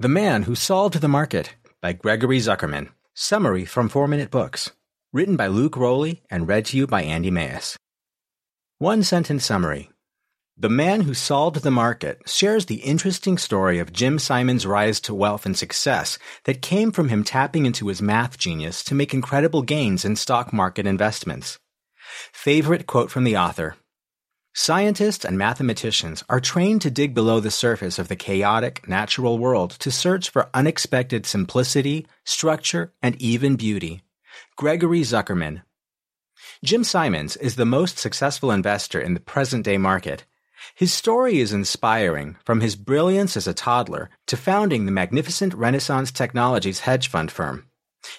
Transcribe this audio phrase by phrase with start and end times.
[0.00, 2.90] The Man Who Solved the Market by Gregory Zuckerman.
[3.14, 4.70] Summary from 4 Minute Books.
[5.12, 7.76] Written by Luke Rowley and read to you by Andy Mayes.
[8.78, 9.90] One sentence summary.
[10.56, 15.16] The Man Who Solved the Market shares the interesting story of Jim Simons' rise to
[15.16, 19.62] wealth and success that came from him tapping into his math genius to make incredible
[19.62, 21.58] gains in stock market investments.
[22.32, 23.74] Favorite quote from the author
[24.60, 29.70] Scientists and mathematicians are trained to dig below the surface of the chaotic, natural world
[29.70, 34.02] to search for unexpected simplicity, structure, and even beauty.
[34.56, 35.62] Gregory Zuckerman.
[36.64, 40.24] Jim Simons is the most successful investor in the present day market.
[40.74, 46.10] His story is inspiring from his brilliance as a toddler to founding the magnificent Renaissance
[46.10, 47.68] Technologies hedge fund firm.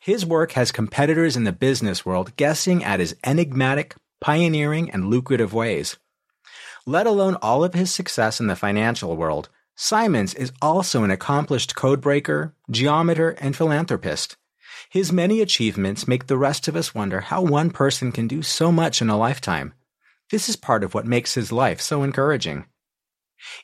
[0.00, 5.54] His work has competitors in the business world guessing at his enigmatic, pioneering, and lucrative
[5.54, 5.96] ways.
[6.88, 11.74] Let alone all of his success in the financial world, Simons is also an accomplished
[11.74, 14.36] codebreaker, geometer, and philanthropist.
[14.88, 18.70] His many achievements make the rest of us wonder how one person can do so
[18.70, 19.74] much in a lifetime.
[20.30, 22.66] This is part of what makes his life so encouraging.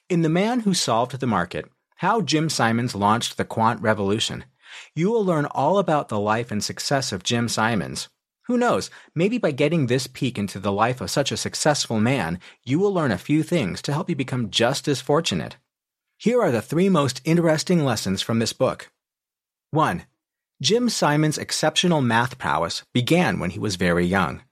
[0.09, 4.47] In The Man Who Solved the Market, How Jim Simons Launched the Quant Revolution,
[4.97, 8.09] you will learn all about the life and success of Jim Simons,
[8.47, 12.41] who knows, maybe by getting this peek into the life of such a successful man,
[12.65, 15.57] you will learn a few things to help you become just as fortunate.
[16.19, 18.91] Here are the three most interesting lessons from this book.
[19.71, 20.05] 1.
[20.61, 24.43] Jim Simons' exceptional math prowess began when he was very young.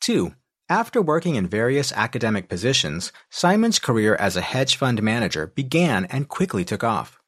[0.00, 0.34] 2.
[0.68, 6.28] After working in various academic positions, Simons' career as a hedge fund manager began and
[6.28, 7.18] quickly took off.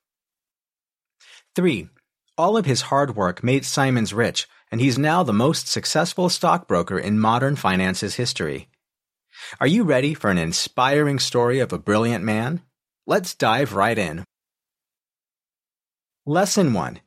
[1.57, 1.89] 3.
[2.37, 6.99] All of his hard work made Simons rich, and he's now the most successful stockbroker
[6.99, 8.67] in modern finance's history.
[9.61, 12.61] Are you ready for an inspiring story of a brilliant man?
[13.07, 14.25] Let's dive right in.
[16.27, 16.99] Lesson 1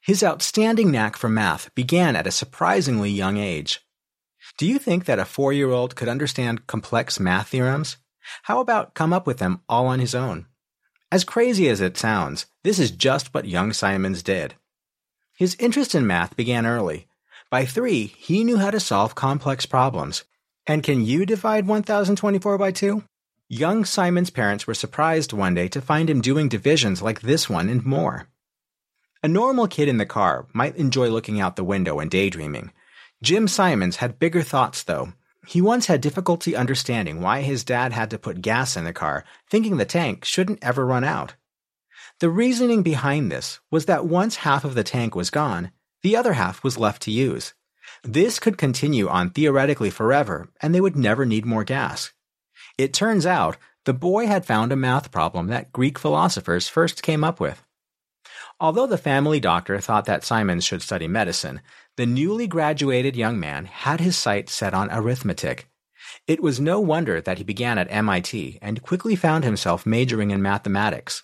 [0.00, 3.80] His outstanding knack for math began at a surprisingly young age.
[4.56, 7.98] Do you think that a four year old could understand complex math theorems?
[8.44, 10.46] How about come up with them all on his own?
[11.12, 14.54] As crazy as it sounds, this is just what young Simons did.
[15.36, 17.08] His interest in math began early.
[17.50, 20.24] By three, he knew how to solve complex problems.
[20.68, 23.02] And can you divide 1024 by 2?
[23.48, 27.68] Young Simons' parents were surprised one day to find him doing divisions like this one
[27.68, 28.28] and more.
[29.24, 32.70] A normal kid in the car might enjoy looking out the window and daydreaming.
[33.20, 35.12] Jim Simons had bigger thoughts, though.
[35.44, 39.24] He once had difficulty understanding why his dad had to put gas in the car,
[39.50, 41.34] thinking the tank shouldn't ever run out.
[42.20, 45.72] The reasoning behind this was that once half of the tank was gone,
[46.02, 47.54] the other half was left to use.
[48.02, 52.12] This could continue on theoretically forever, and they would never need more gas.
[52.78, 57.24] It turns out the boy had found a math problem that Greek philosophers first came
[57.24, 57.62] up with.
[58.58, 61.62] Although the family doctor thought that Simons should study medicine,
[61.96, 65.68] the newly graduated young man had his sights set on arithmetic.
[66.26, 70.42] It was no wonder that he began at MIT and quickly found himself majoring in
[70.42, 71.22] mathematics.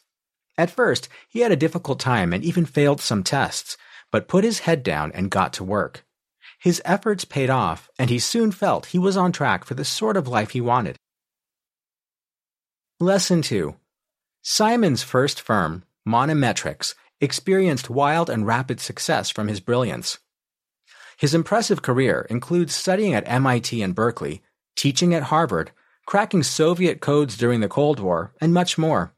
[0.58, 3.76] At first, he had a difficult time and even failed some tests,
[4.10, 6.04] but put his head down and got to work.
[6.58, 10.16] His efforts paid off, and he soon felt he was on track for the sort
[10.16, 10.96] of life he wanted.
[12.98, 13.76] Lesson 2
[14.42, 20.18] Simons' first firm, Monemetrics, experienced wild and rapid success from his brilliance.
[21.18, 24.42] His impressive career includes studying at MIT and Berkeley,
[24.76, 25.72] teaching at Harvard,
[26.06, 29.14] cracking Soviet codes during the Cold War, and much more.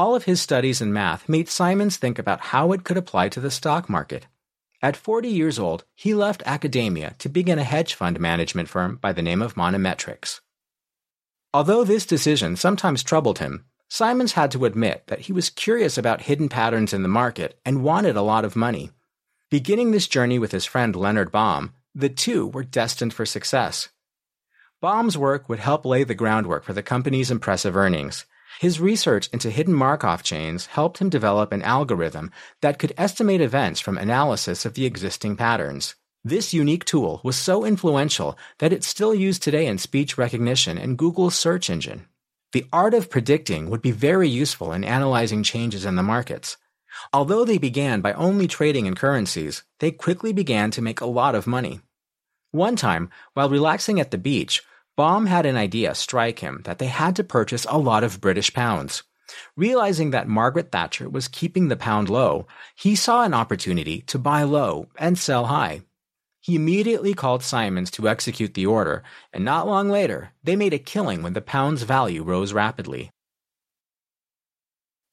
[0.00, 3.38] All of his studies in math made Simons think about how it could apply to
[3.38, 4.28] the stock market.
[4.80, 9.12] At 40 years old, he left academia to begin a hedge fund management firm by
[9.12, 10.40] the name of Monemetrics.
[11.52, 16.22] Although this decision sometimes troubled him, Simons had to admit that he was curious about
[16.22, 18.92] hidden patterns in the market and wanted a lot of money.
[19.50, 23.90] Beginning this journey with his friend Leonard Baum, the two were destined for success.
[24.80, 28.24] Baum's work would help lay the groundwork for the company's impressive earnings,
[28.58, 33.80] his research into hidden Markov chains helped him develop an algorithm that could estimate events
[33.80, 35.94] from analysis of the existing patterns.
[36.24, 40.98] This unique tool was so influential that it's still used today in speech recognition and
[40.98, 42.06] Google's search engine.
[42.52, 46.56] The art of predicting would be very useful in analyzing changes in the markets.
[47.12, 51.34] Although they began by only trading in currencies, they quickly began to make a lot
[51.34, 51.80] of money.
[52.50, 54.62] One time, while relaxing at the beach,
[55.00, 58.52] Baum had an idea strike him that they had to purchase a lot of British
[58.52, 59.02] pounds.
[59.56, 64.42] Realizing that Margaret Thatcher was keeping the pound low, he saw an opportunity to buy
[64.42, 65.80] low and sell high.
[66.42, 69.02] He immediately called Simons to execute the order,
[69.32, 73.10] and not long later, they made a killing when the pound's value rose rapidly.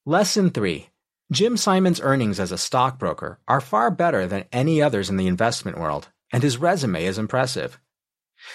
[0.05, 0.89] Lesson 3
[1.31, 5.77] Jim Simons' earnings as a stockbroker are far better than any others in the investment
[5.77, 7.79] world, and his resume is impressive.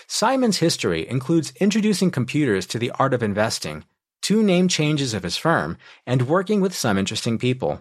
[0.07, 3.85] Simons' history includes introducing computers to the art of investing,
[4.21, 5.77] two name changes of his firm,
[6.07, 7.81] and working with some interesting people.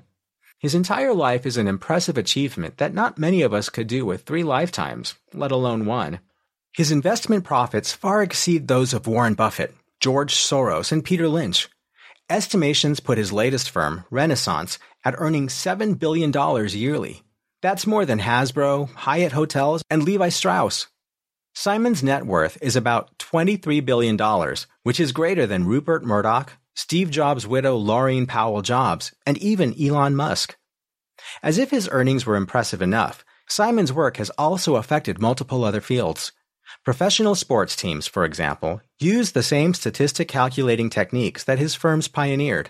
[0.59, 4.24] His entire life is an impressive achievement that not many of us could do with
[4.24, 6.19] three lifetimes, let alone one.
[6.74, 11.68] His investment profits far exceed those of Warren Buffett, George Soros, and Peter Lynch.
[12.30, 16.31] Estimations put his latest firm, Renaissance, at earning $7 billion
[16.69, 17.24] yearly.
[17.62, 20.88] That's more than Hasbro, Hyatt Hotels, and Levi Strauss.
[21.53, 24.18] Simons' net worth is about $23 billion,
[24.83, 30.15] which is greater than Rupert Murdoch, Steve Jobs' widow Laurene Powell Jobs, and even Elon
[30.15, 30.57] Musk.
[31.44, 36.31] As if his earnings were impressive enough, Simons' work has also affected multiple other fields.
[36.86, 42.69] Professional sports teams, for example, use the same statistic calculating techniques that his firms pioneered.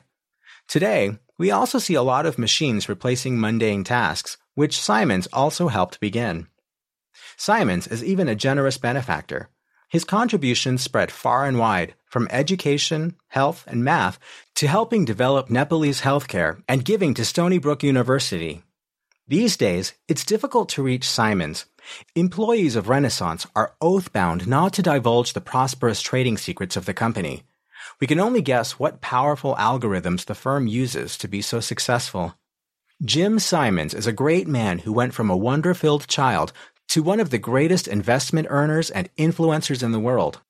[0.68, 6.00] Today, we also see a lot of machines replacing mundane tasks, which Simons also helped
[6.00, 6.48] begin.
[7.44, 9.50] Simons is even a generous benefactor.
[9.90, 14.20] His contributions spread far and wide, from education, health, and math
[14.54, 18.62] to helping develop Nepalese healthcare and giving to Stony Brook University.
[19.28, 21.66] These days, it's difficult to reach Simons.
[22.14, 26.94] Employees of Renaissance are oath bound not to divulge the prosperous trading secrets of the
[26.94, 27.42] company.
[28.00, 32.36] We can only guess what powerful algorithms the firm uses to be so successful.
[33.04, 36.54] Jim Simons is a great man who went from a wonder filled child
[36.92, 40.42] to one of the greatest investment earners and influencers in the world.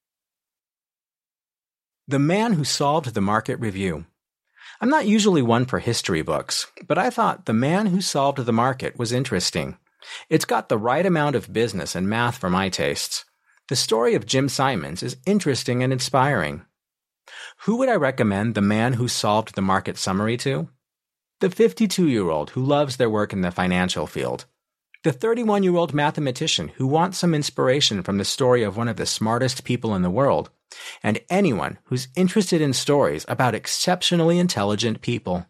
[2.08, 4.06] The Man Who Solved the Market Review.
[4.82, 8.52] I'm not usually one for history books, but I thought The Man Who Solved the
[8.52, 9.78] Market was interesting.
[10.32, 13.24] It's got the right amount of business and math for my tastes.
[13.70, 16.66] The story of Jim Simons is interesting and inspiring.
[17.66, 20.70] Who would I recommend The Man Who Solved the Market summary to?
[21.40, 24.46] The 52 year old who loves their work in the financial field
[25.04, 28.98] the 31 year old mathematician who wants some inspiration from the story of one of
[28.98, 30.52] the smartest people in the world,
[31.02, 35.48] and anyone who's interested in stories about exceptionally intelligent people.